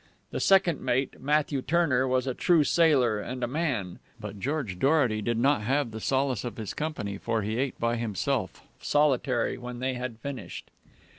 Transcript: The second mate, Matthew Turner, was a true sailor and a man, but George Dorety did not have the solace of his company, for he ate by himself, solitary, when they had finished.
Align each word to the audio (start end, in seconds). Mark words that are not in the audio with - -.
The 0.31 0.39
second 0.39 0.81
mate, 0.81 1.21
Matthew 1.21 1.61
Turner, 1.61 2.07
was 2.07 2.25
a 2.25 2.33
true 2.33 2.63
sailor 2.63 3.19
and 3.19 3.43
a 3.43 3.47
man, 3.47 3.99
but 4.19 4.39
George 4.39 4.79
Dorety 4.79 5.21
did 5.21 5.37
not 5.37 5.61
have 5.61 5.91
the 5.91 5.99
solace 6.01 6.43
of 6.43 6.57
his 6.57 6.73
company, 6.73 7.19
for 7.19 7.43
he 7.43 7.59
ate 7.59 7.79
by 7.79 7.97
himself, 7.97 8.63
solitary, 8.79 9.59
when 9.59 9.77
they 9.77 9.93
had 9.93 10.17
finished. 10.17 10.71